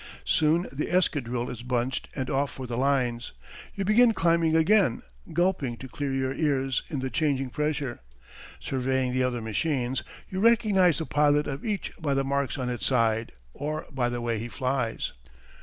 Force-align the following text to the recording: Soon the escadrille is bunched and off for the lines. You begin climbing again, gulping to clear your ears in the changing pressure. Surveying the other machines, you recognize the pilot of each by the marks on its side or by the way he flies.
Soon 0.25 0.65
the 0.71 0.89
escadrille 0.91 1.47
is 1.51 1.61
bunched 1.61 2.07
and 2.15 2.27
off 2.27 2.49
for 2.49 2.65
the 2.65 2.75
lines. 2.75 3.33
You 3.75 3.85
begin 3.85 4.15
climbing 4.15 4.55
again, 4.55 5.03
gulping 5.31 5.77
to 5.77 5.87
clear 5.87 6.11
your 6.11 6.33
ears 6.33 6.81
in 6.89 7.01
the 7.01 7.11
changing 7.11 7.51
pressure. 7.51 7.99
Surveying 8.59 9.13
the 9.13 9.21
other 9.21 9.41
machines, 9.43 10.01
you 10.27 10.39
recognize 10.39 10.97
the 10.97 11.05
pilot 11.05 11.45
of 11.45 11.63
each 11.63 11.93
by 11.99 12.15
the 12.15 12.23
marks 12.23 12.57
on 12.57 12.67
its 12.67 12.87
side 12.87 13.33
or 13.53 13.85
by 13.91 14.09
the 14.09 14.21
way 14.21 14.39
he 14.39 14.47
flies. 14.47 15.13